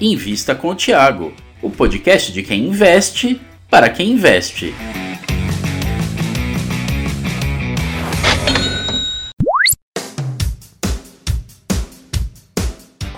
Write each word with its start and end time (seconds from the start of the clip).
Invista 0.00 0.54
com 0.54 0.68
o 0.68 0.74
Tiago, 0.74 1.32
o 1.60 1.70
podcast 1.70 2.32
de 2.32 2.42
quem 2.42 2.66
investe 2.66 3.40
para 3.68 3.88
quem 3.88 4.12
investe. 4.12 4.72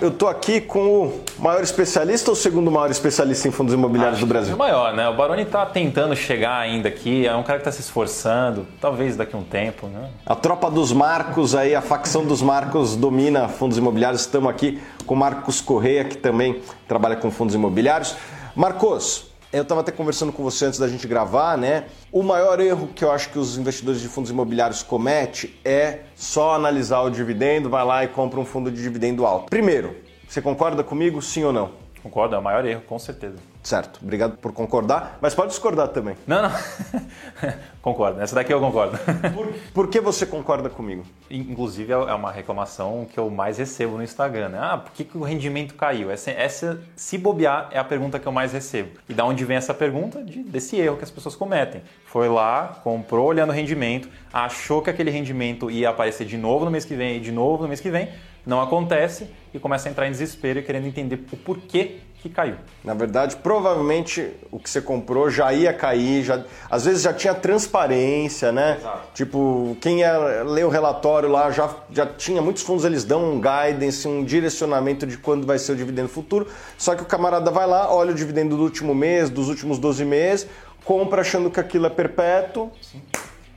Eu 0.01 0.09
tô 0.09 0.27
aqui 0.27 0.59
com 0.59 1.05
o 1.05 1.21
maior 1.37 1.61
especialista 1.61 2.31
ou 2.31 2.33
o 2.33 2.35
segundo 2.35 2.71
maior 2.71 2.89
especialista 2.89 3.47
em 3.47 3.51
fundos 3.51 3.71
imobiliários 3.71 4.17
Acho 4.17 4.25
do 4.25 4.29
Brasil? 4.29 4.53
é 4.53 4.55
o 4.55 4.57
maior, 4.57 4.95
né? 4.95 5.07
O 5.07 5.15
Baroni 5.15 5.43
está 5.43 5.63
tentando 5.63 6.15
chegar 6.15 6.57
ainda 6.57 6.89
aqui, 6.89 7.27
é 7.27 7.35
um 7.35 7.43
cara 7.43 7.59
que 7.59 7.69
está 7.69 7.71
se 7.71 7.81
esforçando, 7.81 8.65
talvez 8.81 9.15
daqui 9.15 9.35
a 9.35 9.37
um 9.37 9.43
tempo, 9.43 9.85
né? 9.85 10.09
A 10.25 10.33
tropa 10.33 10.71
dos 10.71 10.91
Marcos 10.91 11.53
aí, 11.53 11.75
a 11.75 11.83
facção 11.83 12.25
dos 12.25 12.41
Marcos 12.41 12.95
domina 12.95 13.47
fundos 13.47 13.77
imobiliários. 13.77 14.21
Estamos 14.21 14.49
aqui 14.49 14.81
com 15.05 15.13
o 15.13 15.17
Marcos 15.17 15.61
Correia, 15.61 16.03
que 16.03 16.17
também 16.17 16.63
trabalha 16.87 17.15
com 17.15 17.29
fundos 17.29 17.53
imobiliários. 17.53 18.15
Marcos, 18.55 19.30
eu 19.53 19.63
estava 19.63 19.81
até 19.81 19.91
conversando 19.91 20.31
com 20.31 20.43
você 20.43 20.65
antes 20.65 20.79
da 20.79 20.87
gente 20.87 21.07
gravar, 21.07 21.57
né? 21.57 21.85
O 22.11 22.23
maior 22.23 22.59
erro 22.59 22.87
que 22.87 23.03
eu 23.03 23.11
acho 23.11 23.29
que 23.29 23.37
os 23.37 23.57
investidores 23.57 23.99
de 23.99 24.07
fundos 24.07 24.31
imobiliários 24.31 24.81
cometem 24.81 25.53
é 25.65 25.99
só 26.15 26.55
analisar 26.55 27.01
o 27.01 27.09
dividendo, 27.09 27.69
vai 27.69 27.83
lá 27.83 28.03
e 28.03 28.07
compra 28.07 28.39
um 28.39 28.45
fundo 28.45 28.71
de 28.71 28.81
dividendo 28.81 29.25
alto. 29.25 29.49
Primeiro, 29.49 29.95
você 30.27 30.41
concorda 30.41 30.83
comigo, 30.83 31.21
sim 31.21 31.43
ou 31.43 31.51
não? 31.51 31.71
Concordo, 32.01 32.35
é 32.35 32.39
o 32.39 32.41
maior 32.41 32.65
erro, 32.65 32.81
com 32.87 32.97
certeza. 32.97 33.50
Certo, 33.63 33.99
obrigado 34.01 34.37
por 34.37 34.51
concordar, 34.53 35.19
mas 35.21 35.35
pode 35.35 35.49
discordar 35.49 35.89
também. 35.89 36.15
Não, 36.25 36.41
não. 36.41 36.51
concordo, 37.81 38.19
essa 38.19 38.33
daqui 38.33 38.51
eu 38.51 38.59
concordo. 38.59 38.97
Por, 39.33 39.47
por 39.73 39.87
que 39.87 39.99
você 39.99 40.25
concorda 40.25 40.69
comigo? 40.69 41.03
Inclusive, 41.29 41.91
é 41.93 42.13
uma 42.13 42.31
reclamação 42.31 43.07
que 43.11 43.19
eu 43.19 43.29
mais 43.29 43.57
recebo 43.57 43.97
no 43.97 44.03
Instagram, 44.03 44.49
né? 44.49 44.59
Ah, 44.59 44.77
por 44.77 44.91
que, 44.91 45.03
que 45.03 45.17
o 45.17 45.21
rendimento 45.21 45.75
caiu? 45.75 46.09
Essa, 46.09 46.31
essa, 46.31 46.81
se 46.95 47.17
bobear, 47.17 47.69
é 47.71 47.77
a 47.77 47.83
pergunta 47.83 48.19
que 48.19 48.27
eu 48.27 48.31
mais 48.31 48.51
recebo. 48.51 48.91
E 49.07 49.13
da 49.13 49.25
onde 49.25 49.45
vem 49.45 49.57
essa 49.57 49.73
pergunta? 49.73 50.23
De, 50.23 50.43
desse 50.43 50.75
erro 50.77 50.97
que 50.97 51.03
as 51.03 51.11
pessoas 51.11 51.35
cometem. 51.35 51.81
Foi 52.05 52.27
lá, 52.27 52.79
comprou 52.83 53.27
olhando 53.27 53.51
o 53.51 53.53
rendimento, 53.53 54.09
achou 54.33 54.81
que 54.81 54.89
aquele 54.89 55.11
rendimento 55.11 55.69
ia 55.69 55.89
aparecer 55.89 56.25
de 56.25 56.37
novo 56.37 56.65
no 56.65 56.71
mês 56.71 56.83
que 56.83 56.95
vem 56.95 57.17
e 57.17 57.19
de 57.19 57.31
novo 57.31 57.63
no 57.63 57.69
mês 57.69 57.79
que 57.79 57.89
vem, 57.89 58.09
não 58.45 58.59
acontece 58.59 59.29
e 59.53 59.59
começa 59.59 59.87
a 59.87 59.91
entrar 59.91 60.07
em 60.07 60.11
desespero 60.11 60.59
e 60.59 60.63
querendo 60.63 60.87
entender 60.87 61.23
o 61.31 61.37
porquê 61.37 61.99
que 62.21 62.29
caiu. 62.29 62.55
Na 62.83 62.93
verdade, 62.93 63.35
provavelmente 63.37 64.31
o 64.51 64.59
que 64.59 64.69
você 64.69 64.79
comprou 64.79 65.29
já 65.29 65.51
ia 65.51 65.73
cair, 65.73 66.23
já, 66.23 66.43
às 66.69 66.85
vezes 66.85 67.01
já 67.01 67.11
tinha 67.11 67.33
transparência, 67.33 68.51
né? 68.51 68.77
Exato. 68.79 69.07
Tipo, 69.13 69.75
quem 69.81 70.01
ia 70.01 70.43
ler 70.43 70.65
o 70.65 70.69
relatório 70.69 71.27
lá 71.27 71.49
já, 71.49 71.69
já 71.91 72.05
tinha, 72.05 72.41
muitos 72.41 72.61
fundos 72.61 72.85
eles 72.85 73.03
dão 73.03 73.33
um 73.33 73.41
guidance, 73.41 74.07
um 74.07 74.23
direcionamento 74.23 75.07
de 75.07 75.17
quando 75.17 75.47
vai 75.47 75.57
ser 75.57 75.71
o 75.71 75.75
dividendo 75.75 76.09
futuro, 76.09 76.47
só 76.77 76.95
que 76.95 77.01
o 77.01 77.05
camarada 77.05 77.49
vai 77.49 77.65
lá, 77.65 77.91
olha 77.91 78.11
o 78.11 78.15
dividendo 78.15 78.55
do 78.55 78.63
último 78.63 78.93
mês, 78.93 79.29
dos 79.29 79.49
últimos 79.49 79.79
12 79.79 80.05
meses, 80.05 80.47
compra 80.85 81.21
achando 81.21 81.49
que 81.49 81.59
aquilo 81.59 81.87
é 81.87 81.89
perpétuo. 81.89 82.71
Sim. 82.81 83.01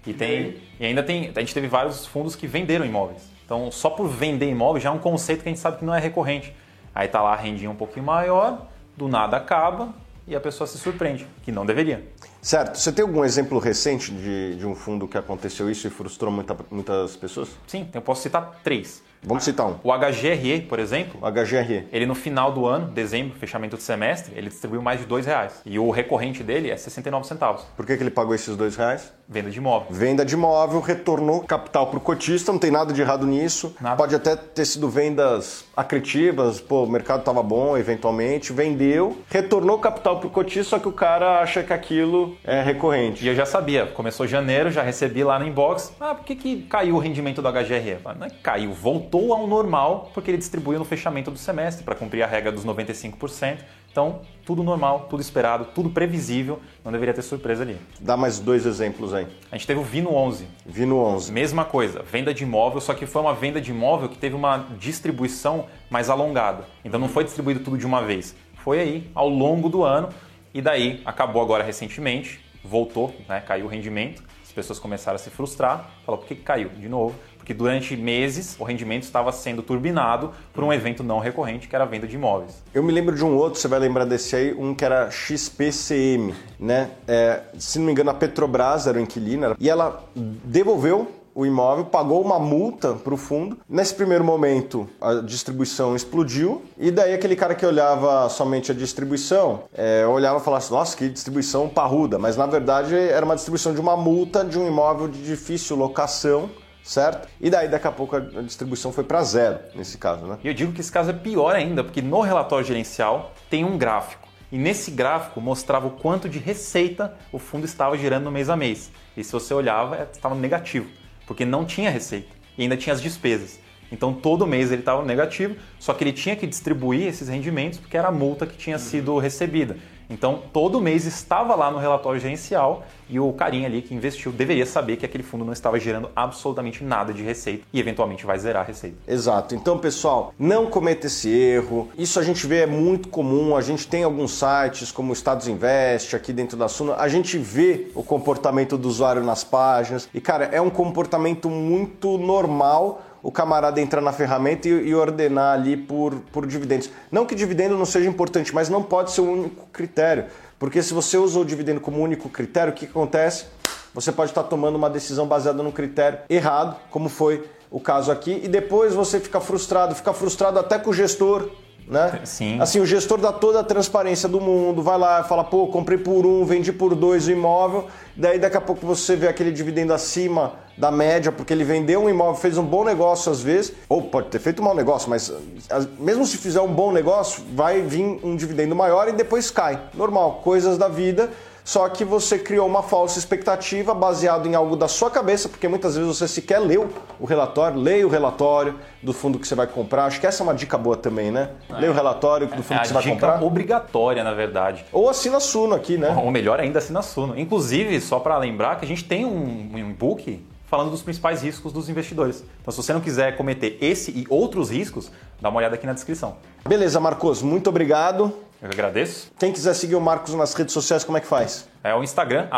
E, 0.06 0.12
tem, 0.12 0.56
e 0.80 0.86
ainda 0.86 1.02
tem, 1.02 1.32
a 1.34 1.40
gente 1.40 1.54
teve 1.54 1.66
vários 1.66 2.06
fundos 2.06 2.34
que 2.34 2.46
venderam 2.46 2.84
imóveis. 2.84 3.22
Então, 3.44 3.70
só 3.70 3.90
por 3.90 4.08
vender 4.08 4.48
imóvel 4.48 4.80
já 4.80 4.88
é 4.88 4.92
um 4.92 4.98
conceito 4.98 5.42
que 5.42 5.48
a 5.48 5.52
gente 5.52 5.60
sabe 5.60 5.78
que 5.78 5.84
não 5.84 5.94
é 5.94 6.00
recorrente. 6.00 6.54
Aí 6.94 7.08
tá 7.08 7.20
lá 7.20 7.32
a 7.32 7.36
rendinha 7.36 7.70
um 7.70 7.74
pouquinho 7.74 8.06
maior, 8.06 8.66
do 8.96 9.08
nada 9.08 9.36
acaba 9.36 9.88
e 10.26 10.36
a 10.36 10.40
pessoa 10.40 10.66
se 10.66 10.78
surpreende, 10.78 11.26
que 11.42 11.50
não 11.50 11.66
deveria. 11.66 12.06
Certo. 12.44 12.78
Você 12.78 12.92
tem 12.92 13.02
algum 13.02 13.24
exemplo 13.24 13.58
recente 13.58 14.12
de, 14.12 14.56
de 14.56 14.66
um 14.66 14.74
fundo 14.74 15.08
que 15.08 15.16
aconteceu 15.16 15.70
isso 15.70 15.86
e 15.86 15.90
frustrou 15.90 16.30
muita, 16.30 16.54
muitas 16.70 17.16
pessoas? 17.16 17.48
Sim, 17.66 17.88
eu 17.94 18.02
posso 18.02 18.20
citar 18.20 18.60
três. 18.62 19.02
Vamos 19.26 19.44
citar 19.44 19.66
um. 19.66 19.76
O 19.82 19.90
HGRE, 19.90 20.60
por 20.68 20.78
exemplo, 20.78 21.18
O 21.22 21.30
HGRE. 21.30 21.88
ele 21.90 22.04
no 22.04 22.14
final 22.14 22.52
do 22.52 22.66
ano, 22.66 22.88
dezembro, 22.88 23.38
fechamento 23.38 23.76
de 23.78 23.82
semestre, 23.82 24.34
ele 24.36 24.50
distribuiu 24.50 24.82
mais 24.82 25.00
de 25.00 25.06
dois 25.06 25.24
reais. 25.24 25.62
E 25.64 25.78
o 25.78 25.90
recorrente 25.90 26.42
dele 26.42 26.70
é 26.70 26.76
69 26.76 27.26
centavos. 27.26 27.62
Por 27.74 27.86
que, 27.86 27.96
que 27.96 28.02
ele 28.02 28.10
pagou 28.10 28.34
esses 28.34 28.54
dois 28.54 28.76
reais? 28.76 29.10
Venda 29.26 29.50
de 29.50 29.56
imóvel. 29.56 29.88
Venda 29.90 30.26
de 30.26 30.34
imóvel, 30.34 30.78
retornou 30.80 31.40
capital 31.40 31.86
para 31.86 31.96
o 31.96 32.00
cotista, 32.00 32.52
não 32.52 32.58
tem 32.58 32.70
nada 32.70 32.92
de 32.92 33.00
errado 33.00 33.26
nisso. 33.26 33.74
Nada. 33.80 33.96
Pode 33.96 34.14
até 34.14 34.36
ter 34.36 34.66
sido 34.66 34.90
vendas 34.90 35.64
acretivas, 35.74 36.60
pô, 36.60 36.84
o 36.84 36.90
mercado 36.90 37.20
estava 37.20 37.42
bom, 37.42 37.78
eventualmente, 37.78 38.52
vendeu, 38.52 39.16
retornou 39.30 39.78
capital 39.78 40.18
para 40.18 40.26
o 40.26 40.30
cotista, 40.30 40.76
só 40.76 40.78
que 40.78 40.88
o 40.88 40.92
cara 40.92 41.40
acha 41.40 41.62
que 41.62 41.72
aquilo 41.72 42.33
é 42.42 42.62
recorrente. 42.62 43.24
E 43.24 43.28
eu 43.28 43.34
já 43.34 43.46
sabia, 43.46 43.86
começou 43.86 44.26
janeiro, 44.26 44.70
já 44.70 44.82
recebi 44.82 45.22
lá 45.22 45.38
no 45.38 45.46
inbox. 45.46 45.94
Ah, 46.00 46.14
por 46.14 46.24
que, 46.24 46.34
que 46.34 46.62
caiu 46.62 46.96
o 46.96 46.98
rendimento 46.98 47.40
do 47.40 47.48
HGRE? 47.48 47.98
Não 48.18 48.26
é 48.26 48.30
que 48.30 48.38
caiu, 48.38 48.72
voltou 48.72 49.32
ao 49.32 49.46
normal 49.46 50.10
porque 50.12 50.30
ele 50.30 50.38
distribuiu 50.38 50.78
no 50.78 50.84
fechamento 50.84 51.30
do 51.30 51.38
semestre 51.38 51.84
para 51.84 51.94
cumprir 51.94 52.22
a 52.22 52.26
regra 52.26 52.50
dos 52.50 52.64
95%. 52.64 53.58
Então, 53.94 54.22
tudo 54.44 54.64
normal, 54.64 55.06
tudo 55.08 55.20
esperado, 55.20 55.66
tudo 55.66 55.88
previsível, 55.88 56.60
não 56.84 56.90
deveria 56.90 57.14
ter 57.14 57.22
surpresa 57.22 57.62
ali. 57.62 57.76
Dá 58.00 58.16
mais 58.16 58.40
dois 58.40 58.66
exemplos 58.66 59.14
aí. 59.14 59.24
A 59.52 59.56
gente 59.56 59.68
teve 59.68 59.78
o 59.78 59.84
Vino 59.84 60.12
11, 60.12 60.48
Vi 60.66 60.84
no 60.84 60.98
11. 60.98 61.30
mesma 61.30 61.64
coisa, 61.64 62.02
venda 62.02 62.34
de 62.34 62.42
imóvel, 62.42 62.80
só 62.80 62.92
que 62.92 63.06
foi 63.06 63.22
uma 63.22 63.32
venda 63.32 63.60
de 63.60 63.70
imóvel 63.70 64.08
que 64.08 64.18
teve 64.18 64.34
uma 64.34 64.66
distribuição 64.80 65.66
mais 65.88 66.10
alongada. 66.10 66.64
Então 66.84 66.98
não 66.98 67.08
foi 67.08 67.22
distribuído 67.22 67.60
tudo 67.60 67.78
de 67.78 67.86
uma 67.86 68.02
vez. 68.02 68.34
Foi 68.64 68.80
aí 68.80 69.10
ao 69.14 69.28
longo 69.28 69.68
do 69.68 69.84
ano 69.84 70.08
e 70.54 70.62
daí 70.62 71.02
acabou 71.04 71.42
agora 71.42 71.64
recentemente, 71.64 72.40
voltou, 72.62 73.14
né, 73.28 73.40
caiu 73.40 73.66
o 73.66 73.68
rendimento. 73.68 74.22
As 74.42 74.52
pessoas 74.52 74.78
começaram 74.78 75.16
a 75.16 75.18
se 75.18 75.30
frustrar, 75.30 75.90
falou 76.06 76.20
por 76.20 76.28
que 76.28 76.36
caiu 76.36 76.68
de 76.68 76.88
novo? 76.88 77.16
Porque 77.36 77.52
durante 77.52 77.96
meses 77.96 78.56
o 78.58 78.64
rendimento 78.64 79.02
estava 79.02 79.32
sendo 79.32 79.62
turbinado 79.62 80.32
por 80.52 80.62
um 80.62 80.72
evento 80.72 81.02
não 81.02 81.18
recorrente 81.18 81.66
que 81.66 81.74
era 81.74 81.84
a 81.84 81.86
venda 81.86 82.06
de 82.06 82.14
imóveis. 82.14 82.62
Eu 82.72 82.82
me 82.82 82.92
lembro 82.92 83.16
de 83.16 83.24
um 83.24 83.36
outro, 83.36 83.58
você 83.60 83.66
vai 83.66 83.80
lembrar 83.80 84.04
desse 84.04 84.36
aí, 84.36 84.54
um 84.54 84.74
que 84.74 84.84
era 84.84 85.10
XPCM, 85.10 86.32
né? 86.58 86.92
É, 87.06 87.42
se 87.58 87.78
não 87.78 87.86
me 87.86 87.92
engano, 87.92 88.10
a 88.10 88.14
Petrobras 88.14 88.86
era 88.86 88.96
o 88.96 89.00
inquilino, 89.00 89.56
e 89.58 89.68
ela 89.68 90.08
devolveu 90.14 91.10
o 91.34 91.44
imóvel, 91.44 91.86
pagou 91.86 92.22
uma 92.22 92.38
multa 92.38 92.92
para 92.94 93.12
o 93.12 93.16
fundo. 93.16 93.58
Nesse 93.68 93.94
primeiro 93.94 94.22
momento, 94.22 94.88
a 95.00 95.14
distribuição 95.14 95.96
explodiu, 95.96 96.62
e 96.78 96.90
daí 96.90 97.12
aquele 97.12 97.34
cara 97.34 97.54
que 97.54 97.66
olhava 97.66 98.28
somente 98.28 98.70
a 98.70 98.74
distribuição, 98.74 99.64
é, 99.74 100.06
olhava 100.06 100.38
e 100.38 100.42
falava 100.42 100.64
assim, 100.64 100.74
nossa, 100.74 100.96
que 100.96 101.08
distribuição 101.08 101.68
parruda, 101.68 102.18
mas 102.18 102.36
na 102.36 102.46
verdade 102.46 102.94
era 102.94 103.24
uma 103.24 103.34
distribuição 103.34 103.74
de 103.74 103.80
uma 103.80 103.96
multa 103.96 104.44
de 104.44 104.58
um 104.58 104.66
imóvel 104.66 105.08
de 105.08 105.22
difícil 105.22 105.76
locação, 105.76 106.48
certo? 106.84 107.28
E 107.40 107.50
daí 107.50 107.68
daqui 107.68 107.88
a 107.88 107.92
pouco 107.92 108.14
a 108.16 108.20
distribuição 108.20 108.92
foi 108.92 109.02
para 109.02 109.22
zero, 109.22 109.58
nesse 109.74 109.98
caso, 109.98 110.26
né? 110.26 110.38
E 110.44 110.48
eu 110.48 110.54
digo 110.54 110.72
que 110.72 110.80
esse 110.80 110.92
caso 110.92 111.10
é 111.10 111.14
pior 111.14 111.56
ainda, 111.56 111.82
porque 111.82 112.02
no 112.02 112.20
relatório 112.20 112.64
gerencial 112.64 113.32
tem 113.50 113.64
um 113.64 113.76
gráfico. 113.76 114.28
E 114.52 114.58
nesse 114.58 114.90
gráfico 114.92 115.40
mostrava 115.40 115.88
o 115.88 115.90
quanto 115.90 116.28
de 116.28 116.38
receita 116.38 117.16
o 117.32 117.40
fundo 117.40 117.64
estava 117.64 117.98
gerando 117.98 118.24
no 118.24 118.30
mês 118.30 118.48
a 118.48 118.56
mês. 118.56 118.92
E 119.16 119.24
se 119.24 119.32
você 119.32 119.52
olhava, 119.52 119.96
é, 119.96 120.08
estava 120.12 120.34
negativo, 120.34 120.88
porque 121.26 121.44
não 121.44 121.64
tinha 121.64 121.90
receita 121.90 122.28
e 122.56 122.62
ainda 122.62 122.76
tinha 122.76 122.92
as 122.92 123.02
despesas. 123.02 123.58
Então 123.90 124.12
todo 124.12 124.46
mês 124.46 124.72
ele 124.72 124.82
estava 124.82 125.04
negativo, 125.04 125.56
só 125.78 125.94
que 125.94 126.02
ele 126.02 126.12
tinha 126.12 126.34
que 126.34 126.46
distribuir 126.46 127.06
esses 127.06 127.28
rendimentos 127.28 127.78
porque 127.78 127.96
era 127.96 128.08
a 128.08 128.12
multa 128.12 128.46
que 128.46 128.56
tinha 128.56 128.78
sido 128.78 129.18
recebida. 129.18 129.76
Então 130.08 130.42
todo 130.52 130.80
mês 130.80 131.06
estava 131.06 131.54
lá 131.54 131.70
no 131.70 131.78
relatório 131.78 132.20
gerencial 132.20 132.84
e 133.08 133.20
o 133.20 133.32
carinha 133.32 133.66
ali 133.66 133.82
que 133.82 133.94
investiu 133.94 134.32
deveria 134.32 134.66
saber 134.66 134.96
que 134.96 135.04
aquele 135.04 135.22
fundo 135.22 135.44
não 135.44 135.52
estava 135.52 135.78
gerando 135.78 136.10
absolutamente 136.14 136.82
nada 136.82 137.12
de 137.12 137.22
receita 137.22 137.64
e 137.72 137.78
eventualmente 137.78 138.24
vai 138.24 138.38
zerar 138.38 138.62
a 138.62 138.66
receita. 138.66 138.96
Exato. 139.06 139.54
Então, 139.54 139.78
pessoal, 139.78 140.32
não 140.38 140.66
cometa 140.66 141.06
esse 141.06 141.28
erro. 141.28 141.88
Isso 141.98 142.18
a 142.18 142.22
gente 142.22 142.46
vê 142.46 142.60
é 142.60 142.66
muito 142.66 143.08
comum. 143.08 143.56
A 143.56 143.60
gente 143.60 143.86
tem 143.86 144.04
alguns 144.04 144.32
sites 144.32 144.90
como 144.90 145.10
o 145.10 145.12
Estados 145.12 145.48
Invest 145.48 146.16
aqui 146.16 146.32
dentro 146.32 146.56
da 146.56 146.68
Suna. 146.68 146.94
A 146.96 147.08
gente 147.08 147.36
vê 147.38 147.88
o 147.94 148.02
comportamento 148.02 148.78
do 148.78 148.88
usuário 148.88 149.22
nas 149.22 149.44
páginas. 149.44 150.08
E, 150.14 150.20
cara, 150.20 150.46
é 150.46 150.60
um 150.60 150.70
comportamento 150.70 151.50
muito 151.50 152.16
normal 152.18 153.02
o 153.24 153.32
camarada 153.32 153.80
entrar 153.80 154.02
na 154.02 154.12
ferramenta 154.12 154.68
e, 154.68 154.70
e 154.70 154.94
ordenar 154.94 155.54
ali 155.54 155.78
por, 155.78 156.14
por 156.30 156.46
dividendos. 156.46 156.90
Não 157.10 157.24
que 157.24 157.34
dividendo 157.34 157.76
não 157.76 157.86
seja 157.86 158.06
importante, 158.06 158.54
mas 158.54 158.68
não 158.68 158.82
pode 158.82 159.12
ser 159.12 159.22
o 159.22 159.32
único 159.32 159.66
critério. 159.72 160.26
Porque 160.58 160.82
se 160.82 160.92
você 160.92 161.16
usa 161.16 161.40
o 161.40 161.44
dividendo 161.44 161.80
como 161.80 162.02
único 162.02 162.28
critério, 162.28 162.70
o 162.70 162.76
que 162.76 162.84
que 162.84 162.92
acontece? 162.92 163.46
Você 163.94 164.12
pode 164.12 164.30
estar 164.30 164.42
tomando 164.42 164.76
uma 164.76 164.90
decisão 164.90 165.26
baseada 165.26 165.62
num 165.62 165.72
critério 165.72 166.18
errado, 166.28 166.76
como 166.90 167.08
foi 167.08 167.48
o 167.70 167.80
caso 167.80 168.12
aqui, 168.12 168.42
e 168.44 168.46
depois 168.46 168.92
você 168.92 169.18
fica 169.18 169.40
frustrado, 169.40 169.94
fica 169.94 170.12
frustrado 170.12 170.58
até 170.58 170.78
com 170.78 170.90
o 170.90 170.92
gestor, 170.92 171.48
né? 171.86 172.20
Sim. 172.24 172.60
Assim, 172.60 172.80
o 172.80 172.86
gestor 172.86 173.18
dá 173.18 173.32
toda 173.32 173.60
a 173.60 173.64
transparência 173.64 174.28
do 174.28 174.40
mundo, 174.40 174.82
vai 174.82 174.98
lá 174.98 175.20
e 175.20 175.28
fala, 175.28 175.44
pô, 175.44 175.66
comprei 175.68 175.98
por 175.98 176.24
um, 176.26 176.44
vendi 176.44 176.72
por 176.72 176.94
dois 176.94 177.26
o 177.26 177.30
imóvel, 177.30 177.86
daí 178.16 178.38
daqui 178.38 178.56
a 178.56 178.60
pouco 178.60 178.86
você 178.86 179.16
vê 179.16 179.28
aquele 179.28 179.52
dividendo 179.52 179.92
acima 179.92 180.52
da 180.76 180.90
média, 180.90 181.30
porque 181.30 181.52
ele 181.52 181.62
vendeu 181.64 182.02
um 182.02 182.08
imóvel, 182.10 182.34
fez 182.34 182.58
um 182.58 182.64
bom 182.64 182.84
negócio 182.84 183.30
às 183.30 183.40
vezes, 183.40 183.72
ou 183.88 184.02
pode 184.02 184.28
ter 184.28 184.38
feito 184.40 184.60
um 184.60 184.64
mau 184.64 184.74
negócio, 184.74 185.08
mas 185.08 185.32
as- 185.70 185.86
mesmo 185.98 186.26
se 186.26 186.36
fizer 186.36 186.60
um 186.60 186.72
bom 186.72 186.90
negócio, 186.90 187.42
vai 187.54 187.80
vir 187.82 188.18
um 188.24 188.34
dividendo 188.34 188.74
maior 188.74 189.08
e 189.08 189.12
depois 189.12 189.50
cai. 189.50 189.80
Normal, 189.94 190.40
coisas 190.42 190.76
da 190.76 190.88
vida. 190.88 191.30
Só 191.64 191.88
que 191.88 192.04
você 192.04 192.38
criou 192.38 192.66
uma 192.66 192.82
falsa 192.82 193.18
expectativa 193.18 193.94
baseado 193.94 194.46
em 194.46 194.54
algo 194.54 194.76
da 194.76 194.86
sua 194.86 195.10
cabeça, 195.10 195.48
porque 195.48 195.66
muitas 195.66 195.96
vezes 195.96 196.18
você 196.18 196.28
sequer 196.28 196.58
leu 196.58 196.90
o 197.18 197.24
relatório, 197.24 197.80
leia 197.80 198.06
o 198.06 198.10
relatório 198.10 198.78
do 199.02 199.14
fundo 199.14 199.38
que 199.38 199.48
você 199.48 199.54
vai 199.54 199.66
comprar. 199.66 200.04
Acho 200.04 200.20
que 200.20 200.26
essa 200.26 200.42
é 200.42 200.44
uma 200.44 200.54
dica 200.54 200.76
boa 200.76 200.94
também, 200.94 201.30
né? 201.30 201.52
É. 201.70 201.74
Leia 201.74 201.90
o 201.90 201.94
relatório 201.94 202.46
do 202.48 202.62
fundo 202.62 202.78
é 202.78 202.82
que 202.82 202.88
você 202.88 202.94
vai 202.94 203.02
dica 203.02 203.14
comprar. 203.14 203.42
obrigatória, 203.42 204.22
na 204.22 204.34
verdade. 204.34 204.84
Ou 204.92 205.08
assina 205.08 205.38
a 205.38 205.40
Suno 205.40 205.74
aqui, 205.74 205.96
né? 205.96 206.14
Ou 206.22 206.30
melhor 206.30 206.60
ainda, 206.60 206.80
assina 206.80 207.00
a 207.00 207.02
Suno. 207.02 207.38
Inclusive, 207.38 207.98
só 207.98 208.20
para 208.20 208.36
lembrar 208.36 208.78
que 208.78 208.84
a 208.84 208.88
gente 208.88 209.04
tem 209.04 209.24
um, 209.24 209.70
um 209.72 209.78
e-book 209.78 210.44
falando 210.66 210.90
dos 210.90 211.02
principais 211.02 211.42
riscos 211.42 211.72
dos 211.72 211.88
investidores. 211.88 212.44
Então, 212.60 212.72
se 212.72 212.82
você 212.82 212.92
não 212.92 213.00
quiser 213.00 213.36
cometer 213.36 213.78
esse 213.80 214.10
e 214.10 214.26
outros 214.28 214.70
riscos, 214.70 215.10
dá 215.40 215.48
uma 215.48 215.58
olhada 215.58 215.76
aqui 215.76 215.86
na 215.86 215.92
descrição. 215.94 216.36
Beleza, 216.68 217.00
Marcos, 217.00 217.40
muito 217.42 217.70
obrigado. 217.70 218.34
Eu 218.64 218.70
agradeço. 218.70 219.30
Quem 219.38 219.52
quiser 219.52 219.74
seguir 219.74 219.94
o 219.94 220.00
Marcos 220.00 220.32
nas 220.32 220.54
redes 220.54 220.72
sociais, 220.72 221.04
como 221.04 221.18
é 221.18 221.20
que 221.20 221.26
faz? 221.26 221.68
É 221.84 221.94
o 221.94 222.02
Instagram, 222.02 222.48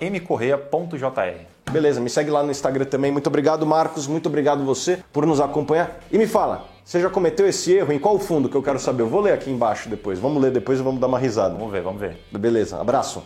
mcorreia.jr. 0.00 1.72
Beleza, 1.72 2.00
me 2.00 2.08
segue 2.08 2.30
lá 2.30 2.44
no 2.44 2.52
Instagram 2.52 2.84
também. 2.84 3.10
Muito 3.10 3.26
obrigado, 3.26 3.66
Marcos. 3.66 4.06
Muito 4.06 4.28
obrigado 4.28 4.64
você 4.64 5.02
por 5.12 5.26
nos 5.26 5.40
acompanhar. 5.40 5.98
E 6.12 6.16
me 6.16 6.28
fala, 6.28 6.66
você 6.84 7.00
já 7.00 7.10
cometeu 7.10 7.48
esse 7.48 7.72
erro? 7.72 7.92
Em 7.92 7.98
qual 7.98 8.16
fundo 8.20 8.48
que 8.48 8.56
eu 8.56 8.62
quero 8.62 8.78
saber? 8.78 9.02
Eu 9.02 9.08
vou 9.08 9.20
ler 9.20 9.32
aqui 9.32 9.50
embaixo 9.50 9.88
depois. 9.88 10.20
Vamos 10.20 10.40
ler 10.40 10.52
depois 10.52 10.78
e 10.78 10.82
vamos 10.84 11.00
dar 11.00 11.08
uma 11.08 11.18
risada. 11.18 11.56
Vamos 11.56 11.72
ver, 11.72 11.82
vamos 11.82 12.00
ver. 12.00 12.16
Beleza, 12.30 12.80
abraço. 12.80 13.24